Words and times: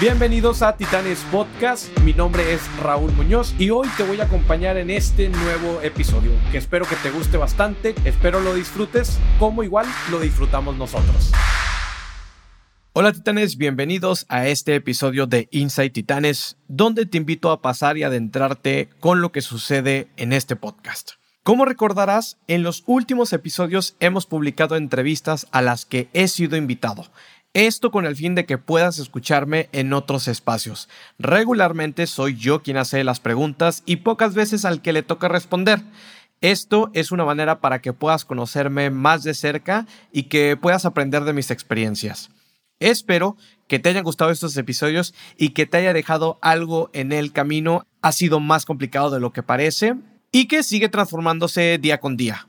Bienvenidos 0.00 0.62
a 0.62 0.76
Titanes 0.76 1.18
Podcast, 1.32 1.88
mi 2.04 2.12
nombre 2.12 2.52
es 2.52 2.60
Raúl 2.80 3.10
Muñoz 3.14 3.52
y 3.58 3.70
hoy 3.70 3.88
te 3.96 4.04
voy 4.04 4.20
a 4.20 4.26
acompañar 4.26 4.76
en 4.76 4.90
este 4.90 5.28
nuevo 5.28 5.80
episodio 5.82 6.30
que 6.52 6.58
espero 6.58 6.86
que 6.86 6.94
te 6.94 7.10
guste 7.10 7.36
bastante, 7.36 7.96
espero 8.04 8.38
lo 8.38 8.54
disfrutes 8.54 9.18
como 9.40 9.64
igual 9.64 9.86
lo 10.12 10.20
disfrutamos 10.20 10.76
nosotros. 10.76 11.32
Hola 12.92 13.10
Titanes, 13.12 13.56
bienvenidos 13.56 14.24
a 14.28 14.46
este 14.46 14.76
episodio 14.76 15.26
de 15.26 15.48
Inside 15.50 15.90
Titanes, 15.90 16.58
donde 16.68 17.04
te 17.04 17.18
invito 17.18 17.50
a 17.50 17.60
pasar 17.60 17.98
y 17.98 18.04
adentrarte 18.04 18.90
con 19.00 19.20
lo 19.20 19.32
que 19.32 19.40
sucede 19.40 20.06
en 20.16 20.32
este 20.32 20.54
podcast. 20.54 21.14
Como 21.42 21.64
recordarás, 21.64 22.36
en 22.46 22.62
los 22.62 22.84
últimos 22.86 23.32
episodios 23.32 23.96
hemos 24.00 24.26
publicado 24.26 24.76
entrevistas 24.76 25.48
a 25.50 25.62
las 25.62 25.86
que 25.86 26.08
he 26.12 26.28
sido 26.28 26.56
invitado 26.56 27.06
esto 27.54 27.90
con 27.90 28.06
el 28.06 28.16
fin 28.16 28.34
de 28.34 28.46
que 28.46 28.58
puedas 28.58 28.98
escucharme 28.98 29.68
en 29.72 29.92
otros 29.92 30.28
espacios. 30.28 30.88
Regularmente 31.18 32.06
soy 32.06 32.36
yo 32.36 32.62
quien 32.62 32.76
hace 32.76 33.02
las 33.04 33.20
preguntas 33.20 33.82
y 33.86 33.96
pocas 33.96 34.34
veces 34.34 34.64
al 34.64 34.82
que 34.82 34.92
le 34.92 35.02
toca 35.02 35.28
responder. 35.28 35.80
Esto 36.40 36.90
es 36.94 37.10
una 37.10 37.24
manera 37.24 37.60
para 37.60 37.80
que 37.80 37.92
puedas 37.92 38.24
conocerme 38.24 38.90
más 38.90 39.24
de 39.24 39.34
cerca 39.34 39.86
y 40.12 40.24
que 40.24 40.56
puedas 40.56 40.84
aprender 40.84 41.24
de 41.24 41.32
mis 41.32 41.50
experiencias. 41.50 42.30
Espero 42.80 43.36
que 43.66 43.80
te 43.80 43.88
hayan 43.88 44.04
gustado 44.04 44.30
estos 44.30 44.56
episodios 44.56 45.14
y 45.36 45.50
que 45.50 45.66
te 45.66 45.78
haya 45.78 45.92
dejado 45.92 46.38
algo 46.42 46.90
en 46.92 47.10
el 47.12 47.32
camino. 47.32 47.86
Ha 48.02 48.12
sido 48.12 48.38
más 48.38 48.66
complicado 48.66 49.10
de 49.10 49.18
lo 49.18 49.32
que 49.32 49.42
parece 49.42 49.96
y 50.30 50.46
que 50.46 50.62
sigue 50.62 50.88
transformándose 50.88 51.78
día 51.78 51.98
con 51.98 52.16
día. 52.16 52.46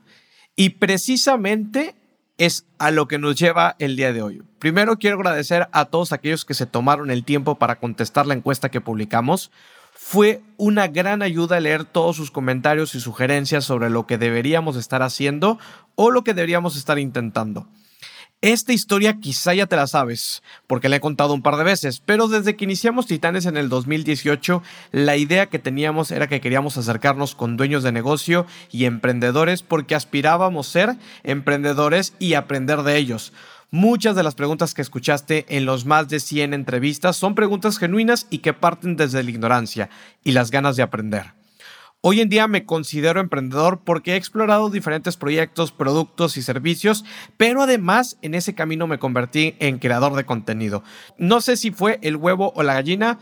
Y 0.54 0.70
precisamente 0.70 1.96
es 2.40 2.64
a 2.78 2.90
lo 2.90 3.06
que 3.06 3.18
nos 3.18 3.36
lleva 3.36 3.76
el 3.78 3.96
día 3.96 4.14
de 4.14 4.22
hoy. 4.22 4.42
Primero 4.58 4.98
quiero 4.98 5.16
agradecer 5.16 5.68
a 5.72 5.84
todos 5.84 6.12
aquellos 6.12 6.46
que 6.46 6.54
se 6.54 6.64
tomaron 6.64 7.10
el 7.10 7.22
tiempo 7.22 7.58
para 7.58 7.78
contestar 7.78 8.26
la 8.26 8.32
encuesta 8.32 8.70
que 8.70 8.80
publicamos. 8.80 9.50
Fue 9.92 10.40
una 10.56 10.88
gran 10.88 11.20
ayuda 11.20 11.60
leer 11.60 11.84
todos 11.84 12.16
sus 12.16 12.30
comentarios 12.30 12.94
y 12.94 13.00
sugerencias 13.00 13.66
sobre 13.66 13.90
lo 13.90 14.06
que 14.06 14.16
deberíamos 14.16 14.76
estar 14.76 15.02
haciendo 15.02 15.58
o 15.96 16.10
lo 16.10 16.24
que 16.24 16.32
deberíamos 16.32 16.78
estar 16.78 16.98
intentando. 16.98 17.68
Esta 18.42 18.72
historia 18.72 19.20
quizá 19.20 19.52
ya 19.52 19.66
te 19.66 19.76
la 19.76 19.86
sabes, 19.86 20.42
porque 20.66 20.88
la 20.88 20.96
he 20.96 21.00
contado 21.00 21.34
un 21.34 21.42
par 21.42 21.58
de 21.58 21.64
veces, 21.64 22.00
pero 22.00 22.26
desde 22.26 22.56
que 22.56 22.64
iniciamos 22.64 23.06
Titanes 23.06 23.44
en 23.44 23.58
el 23.58 23.68
2018, 23.68 24.62
la 24.92 25.18
idea 25.18 25.50
que 25.50 25.58
teníamos 25.58 26.10
era 26.10 26.26
que 26.26 26.40
queríamos 26.40 26.78
acercarnos 26.78 27.34
con 27.34 27.58
dueños 27.58 27.82
de 27.82 27.92
negocio 27.92 28.46
y 28.72 28.86
emprendedores 28.86 29.62
porque 29.62 29.94
aspirábamos 29.94 30.68
ser 30.68 30.96
emprendedores 31.22 32.14
y 32.18 32.32
aprender 32.32 32.82
de 32.82 32.96
ellos. 32.96 33.34
Muchas 33.70 34.16
de 34.16 34.22
las 34.22 34.36
preguntas 34.36 34.72
que 34.72 34.80
escuchaste 34.80 35.44
en 35.50 35.66
los 35.66 35.84
más 35.84 36.08
de 36.08 36.18
100 36.18 36.54
entrevistas 36.54 37.16
son 37.16 37.34
preguntas 37.34 37.76
genuinas 37.76 38.26
y 38.30 38.38
que 38.38 38.54
parten 38.54 38.96
desde 38.96 39.22
la 39.22 39.30
ignorancia 39.30 39.90
y 40.24 40.32
las 40.32 40.50
ganas 40.50 40.76
de 40.76 40.82
aprender. 40.82 41.39
Hoy 42.02 42.22
en 42.22 42.30
día 42.30 42.48
me 42.48 42.64
considero 42.64 43.20
emprendedor 43.20 43.82
porque 43.84 44.12
he 44.12 44.16
explorado 44.16 44.70
diferentes 44.70 45.18
proyectos, 45.18 45.70
productos 45.70 46.38
y 46.38 46.42
servicios, 46.42 47.04
pero 47.36 47.62
además 47.62 48.16
en 48.22 48.34
ese 48.34 48.54
camino 48.54 48.86
me 48.86 48.98
convertí 48.98 49.54
en 49.58 49.78
creador 49.78 50.14
de 50.14 50.24
contenido. 50.24 50.82
No 51.18 51.42
sé 51.42 51.58
si 51.58 51.72
fue 51.72 51.98
el 52.00 52.16
huevo 52.16 52.54
o 52.56 52.62
la 52.62 52.72
gallina, 52.72 53.18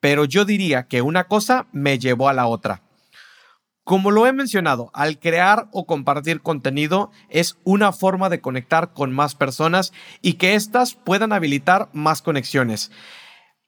pero 0.00 0.24
yo 0.24 0.46
diría 0.46 0.84
que 0.84 1.02
una 1.02 1.24
cosa 1.24 1.66
me 1.72 1.98
llevó 1.98 2.30
a 2.30 2.32
la 2.32 2.46
otra. 2.46 2.80
Como 3.84 4.10
lo 4.10 4.26
he 4.26 4.32
mencionado, 4.32 4.90
al 4.94 5.18
crear 5.18 5.68
o 5.70 5.84
compartir 5.84 6.40
contenido 6.40 7.10
es 7.28 7.58
una 7.64 7.92
forma 7.92 8.30
de 8.30 8.40
conectar 8.40 8.94
con 8.94 9.12
más 9.12 9.34
personas 9.34 9.92
y 10.22 10.34
que 10.34 10.54
éstas 10.54 10.94
puedan 10.94 11.34
habilitar 11.34 11.90
más 11.92 12.22
conexiones. 12.22 12.92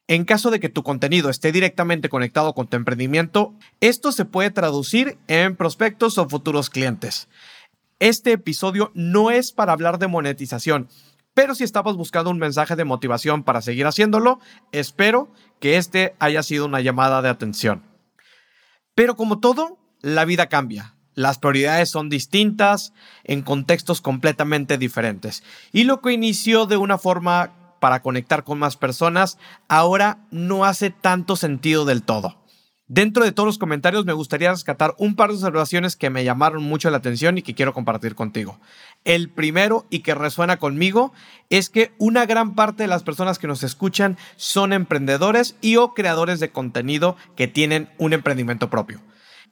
En 0.06 0.24
caso 0.24 0.50
de 0.50 0.60
que 0.60 0.68
tu 0.68 0.82
contenido 0.82 1.30
esté 1.30 1.50
directamente 1.50 2.10
conectado 2.10 2.52
con 2.52 2.66
tu 2.66 2.76
emprendimiento, 2.76 3.54
esto 3.80 4.12
se 4.12 4.26
puede 4.26 4.50
traducir 4.50 5.16
en 5.28 5.56
prospectos 5.56 6.18
o 6.18 6.28
futuros 6.28 6.68
clientes. 6.68 7.28
Este 8.00 8.32
episodio 8.32 8.90
no 8.94 9.30
es 9.30 9.52
para 9.52 9.72
hablar 9.72 9.98
de 9.98 10.08
monetización, 10.08 10.88
pero 11.32 11.54
si 11.54 11.64
estabas 11.64 11.96
buscando 11.96 12.30
un 12.30 12.38
mensaje 12.38 12.76
de 12.76 12.84
motivación 12.84 13.44
para 13.44 13.62
seguir 13.62 13.86
haciéndolo, 13.86 14.40
espero 14.72 15.32
que 15.58 15.78
este 15.78 16.14
haya 16.18 16.42
sido 16.42 16.66
una 16.66 16.82
llamada 16.82 17.22
de 17.22 17.30
atención. 17.30 17.82
Pero 18.94 19.16
como 19.16 19.40
todo, 19.40 19.78
la 20.02 20.26
vida 20.26 20.48
cambia. 20.48 20.94
Las 21.14 21.38
prioridades 21.38 21.88
son 21.88 22.10
distintas 22.10 22.92
en 23.22 23.42
contextos 23.42 24.00
completamente 24.00 24.76
diferentes. 24.76 25.42
Y 25.72 25.84
lo 25.84 26.00
que 26.02 26.12
inició 26.12 26.66
de 26.66 26.76
una 26.76 26.98
forma 26.98 27.63
para 27.84 28.00
conectar 28.00 28.44
con 28.44 28.58
más 28.58 28.78
personas, 28.78 29.36
ahora 29.68 30.26
no 30.30 30.64
hace 30.64 30.88
tanto 30.88 31.36
sentido 31.36 31.84
del 31.84 32.02
todo. 32.02 32.42
Dentro 32.86 33.24
de 33.24 33.32
todos 33.32 33.46
los 33.46 33.58
comentarios 33.58 34.06
me 34.06 34.14
gustaría 34.14 34.50
rescatar 34.50 34.94
un 34.96 35.16
par 35.16 35.28
de 35.28 35.34
observaciones 35.34 35.94
que 35.94 36.08
me 36.08 36.24
llamaron 36.24 36.62
mucho 36.62 36.88
la 36.88 36.96
atención 36.96 37.36
y 37.36 37.42
que 37.42 37.54
quiero 37.54 37.74
compartir 37.74 38.14
contigo. 38.14 38.58
El 39.04 39.28
primero 39.28 39.84
y 39.90 39.98
que 39.98 40.14
resuena 40.14 40.56
conmigo 40.56 41.12
es 41.50 41.68
que 41.68 41.92
una 41.98 42.24
gran 42.24 42.54
parte 42.54 42.84
de 42.84 42.88
las 42.88 43.02
personas 43.02 43.38
que 43.38 43.48
nos 43.48 43.62
escuchan 43.62 44.16
son 44.36 44.72
emprendedores 44.72 45.54
y 45.60 45.76
o 45.76 45.92
creadores 45.92 46.40
de 46.40 46.52
contenido 46.52 47.18
que 47.36 47.48
tienen 47.48 47.90
un 47.98 48.14
emprendimiento 48.14 48.70
propio. 48.70 49.02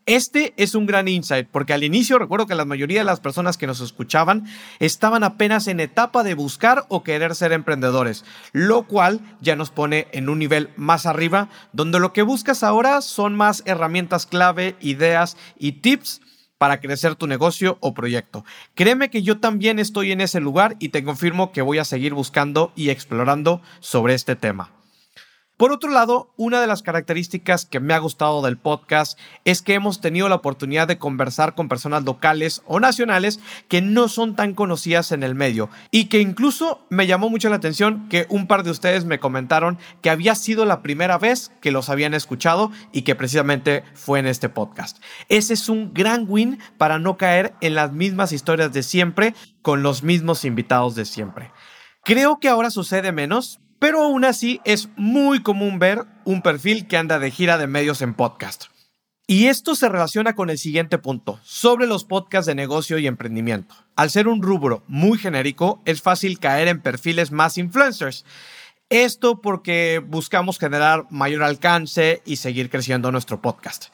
Este 0.06 0.52
es 0.56 0.74
un 0.74 0.86
gran 0.86 1.06
insight 1.06 1.46
porque 1.48 1.72
al 1.72 1.84
inicio 1.84 2.18
recuerdo 2.18 2.48
que 2.48 2.56
la 2.56 2.64
mayoría 2.64 3.00
de 3.00 3.04
las 3.04 3.20
personas 3.20 3.56
que 3.56 3.68
nos 3.68 3.80
escuchaban 3.80 4.46
estaban 4.80 5.22
apenas 5.22 5.68
en 5.68 5.78
etapa 5.78 6.24
de 6.24 6.34
buscar 6.34 6.86
o 6.88 7.04
querer 7.04 7.36
ser 7.36 7.52
emprendedores, 7.52 8.24
lo 8.52 8.82
cual 8.88 9.20
ya 9.40 9.54
nos 9.54 9.70
pone 9.70 10.08
en 10.10 10.28
un 10.28 10.40
nivel 10.40 10.70
más 10.76 11.06
arriba 11.06 11.50
donde 11.72 12.00
lo 12.00 12.12
que 12.12 12.22
buscas 12.22 12.64
ahora 12.64 13.00
son 13.00 13.36
más 13.36 13.62
herramientas 13.64 14.26
clave, 14.26 14.74
ideas 14.80 15.36
y 15.56 15.72
tips 15.72 16.20
para 16.58 16.80
crecer 16.80 17.14
tu 17.14 17.28
negocio 17.28 17.78
o 17.80 17.94
proyecto. 17.94 18.44
Créeme 18.74 19.08
que 19.08 19.22
yo 19.22 19.38
también 19.38 19.78
estoy 19.78 20.10
en 20.10 20.20
ese 20.20 20.40
lugar 20.40 20.76
y 20.80 20.88
te 20.88 21.04
confirmo 21.04 21.52
que 21.52 21.62
voy 21.62 21.78
a 21.78 21.84
seguir 21.84 22.12
buscando 22.12 22.72
y 22.74 22.90
explorando 22.90 23.62
sobre 23.78 24.14
este 24.14 24.34
tema. 24.34 24.70
Por 25.62 25.70
otro 25.70 25.92
lado, 25.92 26.32
una 26.36 26.60
de 26.60 26.66
las 26.66 26.82
características 26.82 27.66
que 27.66 27.78
me 27.78 27.94
ha 27.94 27.98
gustado 28.00 28.42
del 28.42 28.58
podcast 28.58 29.16
es 29.44 29.62
que 29.62 29.74
hemos 29.74 30.00
tenido 30.00 30.28
la 30.28 30.34
oportunidad 30.34 30.88
de 30.88 30.98
conversar 30.98 31.54
con 31.54 31.68
personas 31.68 32.02
locales 32.02 32.62
o 32.66 32.80
nacionales 32.80 33.38
que 33.68 33.80
no 33.80 34.08
son 34.08 34.34
tan 34.34 34.54
conocidas 34.54 35.12
en 35.12 35.22
el 35.22 35.36
medio 35.36 35.70
y 35.92 36.06
que 36.06 36.18
incluso 36.18 36.84
me 36.90 37.06
llamó 37.06 37.30
mucho 37.30 37.48
la 37.48 37.54
atención 37.54 38.08
que 38.08 38.26
un 38.28 38.48
par 38.48 38.64
de 38.64 38.72
ustedes 38.72 39.04
me 39.04 39.20
comentaron 39.20 39.78
que 40.00 40.10
había 40.10 40.34
sido 40.34 40.64
la 40.64 40.82
primera 40.82 41.16
vez 41.16 41.52
que 41.60 41.70
los 41.70 41.90
habían 41.90 42.14
escuchado 42.14 42.72
y 42.90 43.02
que 43.02 43.14
precisamente 43.14 43.84
fue 43.94 44.18
en 44.18 44.26
este 44.26 44.48
podcast. 44.48 44.98
Ese 45.28 45.54
es 45.54 45.68
un 45.68 45.94
gran 45.94 46.26
win 46.28 46.58
para 46.76 46.98
no 46.98 47.16
caer 47.16 47.54
en 47.60 47.76
las 47.76 47.92
mismas 47.92 48.32
historias 48.32 48.72
de 48.72 48.82
siempre 48.82 49.32
con 49.62 49.84
los 49.84 50.02
mismos 50.02 50.44
invitados 50.44 50.96
de 50.96 51.04
siempre. 51.04 51.52
Creo 52.02 52.40
que 52.40 52.48
ahora 52.48 52.72
sucede 52.72 53.12
menos, 53.12 53.60
pero 53.82 54.04
aún 54.04 54.24
así 54.24 54.60
es 54.64 54.90
muy 54.94 55.42
común 55.42 55.80
ver 55.80 56.04
un 56.24 56.40
perfil 56.40 56.86
que 56.86 56.96
anda 56.96 57.18
de 57.18 57.32
gira 57.32 57.58
de 57.58 57.66
medios 57.66 58.00
en 58.00 58.14
podcast. 58.14 58.66
Y 59.26 59.48
esto 59.48 59.74
se 59.74 59.88
relaciona 59.88 60.36
con 60.36 60.50
el 60.50 60.58
siguiente 60.58 60.98
punto, 60.98 61.40
sobre 61.42 61.88
los 61.88 62.04
podcasts 62.04 62.46
de 62.46 62.54
negocio 62.54 62.98
y 62.98 63.08
emprendimiento. 63.08 63.74
Al 63.96 64.10
ser 64.10 64.28
un 64.28 64.40
rubro 64.40 64.84
muy 64.86 65.18
genérico, 65.18 65.82
es 65.84 66.00
fácil 66.00 66.38
caer 66.38 66.68
en 66.68 66.80
perfiles 66.80 67.32
más 67.32 67.58
influencers. 67.58 68.24
Esto 68.88 69.40
porque 69.40 70.00
buscamos 70.06 70.60
generar 70.60 71.06
mayor 71.10 71.42
alcance 71.42 72.22
y 72.24 72.36
seguir 72.36 72.70
creciendo 72.70 73.10
nuestro 73.10 73.42
podcast. 73.42 73.86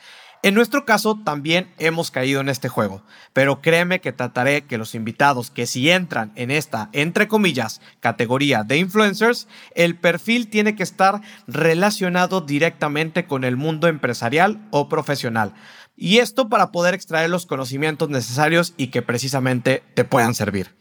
En 0.42 0.54
nuestro 0.54 0.84
caso 0.84 1.18
también 1.24 1.72
hemos 1.78 2.12
caído 2.12 2.40
en 2.40 2.48
este 2.48 2.68
juego, 2.68 3.02
pero 3.32 3.60
créeme 3.60 4.00
que 4.00 4.12
trataré 4.12 4.62
que 4.62 4.78
los 4.78 4.94
invitados 4.94 5.50
que 5.50 5.66
si 5.66 5.90
entran 5.90 6.30
en 6.36 6.52
esta, 6.52 6.90
entre 6.92 7.26
comillas, 7.26 7.80
categoría 7.98 8.62
de 8.62 8.78
influencers, 8.78 9.48
el 9.74 9.96
perfil 9.96 10.48
tiene 10.48 10.76
que 10.76 10.84
estar 10.84 11.22
relacionado 11.48 12.40
directamente 12.40 13.26
con 13.26 13.42
el 13.42 13.56
mundo 13.56 13.88
empresarial 13.88 14.64
o 14.70 14.88
profesional. 14.88 15.54
Y 15.96 16.18
esto 16.18 16.48
para 16.48 16.70
poder 16.70 16.94
extraer 16.94 17.30
los 17.30 17.44
conocimientos 17.44 18.08
necesarios 18.08 18.74
y 18.76 18.88
que 18.88 19.02
precisamente 19.02 19.82
te 19.94 20.04
puedan 20.04 20.36
servir. 20.36 20.76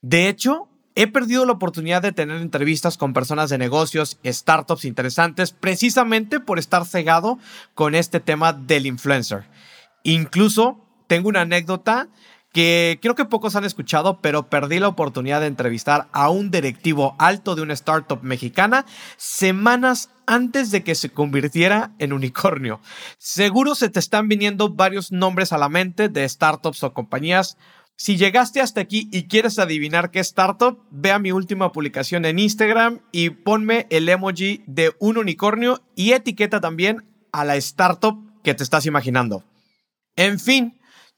De 0.00 0.28
hecho, 0.28 0.70
He 0.96 1.08
perdido 1.08 1.44
la 1.44 1.52
oportunidad 1.52 2.02
de 2.02 2.12
tener 2.12 2.40
entrevistas 2.40 2.96
con 2.96 3.12
personas 3.12 3.50
de 3.50 3.58
negocios, 3.58 4.18
startups 4.24 4.84
interesantes, 4.84 5.52
precisamente 5.52 6.38
por 6.38 6.60
estar 6.60 6.86
cegado 6.86 7.38
con 7.74 7.96
este 7.96 8.20
tema 8.20 8.52
del 8.52 8.86
influencer. 8.86 9.48
Incluso 10.04 10.80
tengo 11.08 11.28
una 11.28 11.40
anécdota 11.40 12.08
que 12.54 13.00
creo 13.02 13.16
que 13.16 13.24
pocos 13.24 13.56
han 13.56 13.64
escuchado, 13.64 14.20
pero 14.20 14.48
perdí 14.48 14.78
la 14.78 14.86
oportunidad 14.86 15.40
de 15.40 15.48
entrevistar 15.48 16.06
a 16.12 16.30
un 16.30 16.52
directivo 16.52 17.16
alto 17.18 17.56
de 17.56 17.62
una 17.62 17.74
startup 17.74 18.22
mexicana 18.22 18.86
semanas 19.16 20.10
antes 20.26 20.70
de 20.70 20.84
que 20.84 20.94
se 20.94 21.10
convirtiera 21.10 21.90
en 21.98 22.12
unicornio. 22.12 22.80
Seguro 23.18 23.74
se 23.74 23.88
te 23.88 23.98
están 23.98 24.28
viniendo 24.28 24.70
varios 24.70 25.10
nombres 25.10 25.52
a 25.52 25.58
la 25.58 25.68
mente 25.68 26.08
de 26.08 26.26
startups 26.26 26.84
o 26.84 26.94
compañías 26.94 27.58
Si 27.96 28.16
llegaste 28.16 28.60
hasta 28.60 28.80
aquí 28.80 29.08
y 29.12 29.24
quieres 29.24 29.58
adivinar 29.58 30.10
qué 30.10 30.20
startup, 30.20 30.78
ve 30.90 31.10
a 31.10 31.18
mi 31.18 31.32
última 31.32 31.72
publicación 31.72 32.24
en 32.24 32.38
Instagram 32.38 33.00
y 33.12 33.30
ponme 33.30 33.86
el 33.90 34.08
emoji 34.08 34.62
de 34.66 34.92
un 35.00 35.18
unicornio 35.18 35.82
y 35.96 36.12
etiqueta 36.12 36.60
también 36.60 37.04
a 37.32 37.44
la 37.44 37.56
startup 37.56 38.16
que 38.42 38.54
te 38.54 38.62
estás 38.62 38.86
imaginando. 38.86 39.44
En 40.16 40.38
fin, 40.38 40.74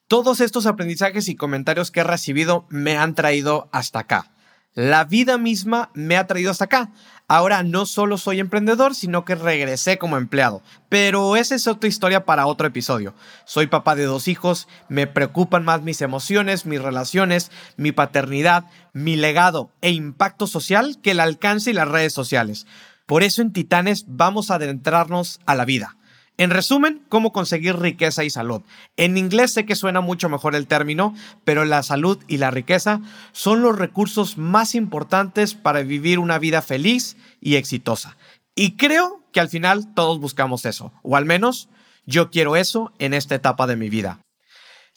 todos 0.09 0.41
estos 0.41 0.67
aprendizajes 0.67 1.29
y 1.29 1.37
comentarios 1.37 1.91
que 1.91 2.01
he 2.01 2.05
recibido 2.05 2.67
me 2.69 2.97
han 2.97 3.15
traído 3.15 3.69
hasta 3.73 4.01
acá. 4.01 4.31
La 4.73 5.05
vida 5.05 5.39
misma 5.39 5.91
me 5.95 6.19
ha 6.19 6.27
traído 6.27 6.51
hasta 6.51 6.67
acá. 6.67 6.91
Ahora 7.29 7.63
no 7.63 7.87
solo 7.87 8.19
soy 8.19 8.41
emprendedor, 8.41 8.95
sino 8.95 9.25
que 9.25 9.35
regresé 9.35 9.97
como 9.97 10.19
empleado. 10.19 10.63
Pero 10.91 11.35
esa 11.35 11.55
es 11.55 11.67
otra 11.67 11.89
historia 11.89 12.27
para 12.27 12.47
otro 12.47 12.67
episodio. 12.67 13.15
Soy 13.47 13.69
papá 13.69 13.97
de 13.97 14.05
dos 14.05 14.29
hijos, 14.29 14.69
me 14.89 15.07
preocupan 15.07 15.65
más 15.65 15.83
mis 15.83 16.03
emociones, 16.03 16.67
mis 16.67 16.81
relaciones, 16.81 17.51
mi 17.77 17.91
paternidad, 17.91 18.67
mi 18.93 19.17
legado 19.17 19.73
e 19.81 19.91
impacto 19.91 20.47
social 20.47 20.99
que 21.03 21.13
el 21.13 21.21
alcance 21.21 21.71
y 21.71 21.75
las 21.75 21.89
redes 21.89 22.13
sociales. 22.13 22.67
Por 23.07 23.23
eso 23.23 23.41
en 23.41 23.53
Titanes 23.53 24.05
vamos 24.07 24.51
a 24.51 24.57
adentrarnos 24.57 25.41
a 25.47 25.55
la 25.55 25.65
vida 25.65 25.97
en 26.39 26.51
resumen, 26.51 27.03
cómo 27.09 27.33
conseguir 27.33 27.79
riqueza 27.79 28.25
y 28.25 28.31
salud. 28.31 28.63
En 28.97 29.17
inglés 29.17 29.53
sé 29.53 29.65
que 29.65 29.75
suena 29.75 30.01
mucho 30.01 30.29
mejor 30.29 30.55
el 30.55 30.67
término, 30.67 31.15
pero 31.45 31.65
la 31.65 31.83
salud 31.83 32.19
y 32.29 32.37
la 32.37 32.51
riqueza 32.51 33.01
son 33.33 33.63
los 33.63 33.79
recursos 33.79 34.37
más 34.37 34.75
importantes 34.75 35.55
para 35.55 35.83
vivir 35.83 36.19
una 36.19 36.39
vida 36.39 36.61
feliz 36.63 37.17
y 37.41 37.57
exitosa. 37.57 38.17
Y 38.55 38.73
creo 38.77 39.23
que 39.33 39.41
al 39.41 39.49
final 39.49 39.95
todos 39.95 40.21
buscamos 40.21 40.65
eso, 40.65 40.93
o 41.03 41.17
al 41.17 41.25
menos 41.25 41.69
yo 42.07 42.31
quiero 42.31 42.57
eso 42.57 42.93
en 42.99 43.15
esta 43.15 43.35
etapa 43.35 43.67
de 43.67 43.77
mi 43.77 43.91
vida. 43.91 44.21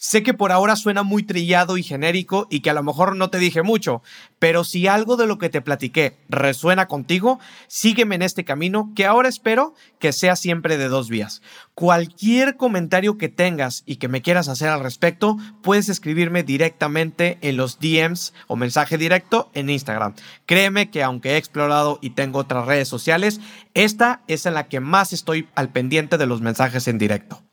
Sé 0.02 0.24
que 0.24 0.34
por 0.34 0.54
ahora 0.54 0.78
suena 0.78 1.04
muy 1.04 1.24
trillado 1.24 1.76
y 1.78 1.84
genérico 1.84 2.48
y 2.50 2.62
que 2.62 2.70
a 2.70 2.74
lo 2.74 2.84
mejor 2.84 3.18
no 3.18 3.30
te 3.30 3.38
dije 3.38 3.64
mucho, 3.64 4.02
pero 4.40 4.64
si 4.64 4.88
algo 4.88 5.18
de 5.18 5.28
lo 5.28 5.38
que 5.38 5.50
te 5.50 5.60
platiqué 5.60 6.16
resuena 6.30 6.88
contigo, 6.88 7.38
sígueme 7.68 8.16
en 8.16 8.22
este 8.22 8.46
camino 8.46 8.94
que 8.96 9.06
ahora 9.06 9.28
espero 9.28 9.74
que 10.00 10.14
sea 10.14 10.38
siempre 10.38 10.78
de 10.78 10.88
dos 10.88 11.10
vías. 11.10 11.42
Cualquier 11.74 12.56
comentario 12.56 13.18
que 13.18 13.28
tengas 13.28 13.84
y 13.86 13.98
que 13.98 14.08
me 14.08 14.22
quieras 14.22 14.48
hacer 14.48 14.70
al 14.70 14.84
respecto, 14.84 15.36
puedes 15.62 15.90
escribirme 15.90 16.44
directamente 16.44 17.38
en 17.42 17.58
los 17.58 17.80
DMs 17.80 18.34
o 18.48 18.56
mensaje 18.56 18.98
directo 18.98 19.52
en 19.54 19.70
Instagram. 19.70 20.16
Créeme 20.46 20.92
que 20.92 21.04
aunque 21.04 21.32
he 21.32 21.38
explorado 21.38 22.00
y 22.02 22.12
tengo 22.12 22.40
otras 22.40 22.66
redes 22.66 22.88
sociales, 22.88 23.42
esta 23.74 24.22
es 24.30 24.46
en 24.46 24.54
la 24.54 24.70
que 24.70 24.80
más 24.80 25.12
estoy 25.12 25.50
al 25.56 25.74
pendiente 25.74 26.18
de 26.18 26.26
los 26.26 26.40
mensajes 26.40 26.88
en 26.88 27.00
directo. 27.00 27.49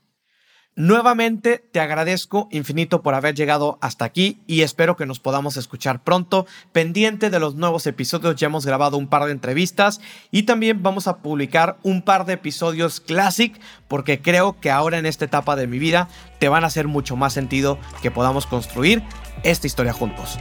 Nuevamente 0.78 1.64
te 1.72 1.80
agradezco 1.80 2.48
infinito 2.50 3.00
por 3.00 3.14
haber 3.14 3.34
llegado 3.34 3.78
hasta 3.80 4.04
aquí 4.04 4.42
y 4.46 4.60
espero 4.60 4.94
que 4.94 5.06
nos 5.06 5.20
podamos 5.20 5.56
escuchar 5.56 6.04
pronto. 6.04 6.44
Pendiente 6.72 7.30
de 7.30 7.40
los 7.40 7.54
nuevos 7.54 7.86
episodios, 7.86 8.36
ya 8.36 8.48
hemos 8.48 8.66
grabado 8.66 8.98
un 8.98 9.08
par 9.08 9.24
de 9.24 9.32
entrevistas 9.32 10.02
y 10.30 10.42
también 10.42 10.82
vamos 10.82 11.08
a 11.08 11.16
publicar 11.22 11.78
un 11.82 12.02
par 12.02 12.26
de 12.26 12.34
episodios 12.34 13.00
classic 13.00 13.58
porque 13.88 14.20
creo 14.20 14.60
que 14.60 14.70
ahora 14.70 14.98
en 14.98 15.06
esta 15.06 15.24
etapa 15.24 15.56
de 15.56 15.66
mi 15.66 15.78
vida 15.78 16.08
te 16.38 16.50
van 16.50 16.62
a 16.62 16.66
hacer 16.66 16.88
mucho 16.88 17.16
más 17.16 17.32
sentido 17.32 17.78
que 18.02 18.10
podamos 18.10 18.44
construir 18.44 19.02
esta 19.44 19.66
historia 19.66 19.94
juntos. 19.94 20.38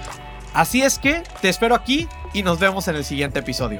Así 0.53 0.81
es 0.81 0.99
que 0.99 1.23
te 1.41 1.47
espero 1.47 1.75
aquí 1.75 2.09
y 2.33 2.43
nos 2.43 2.59
vemos 2.59 2.89
en 2.89 2.97
el 2.97 3.05
siguiente 3.05 3.39
episodio. 3.39 3.79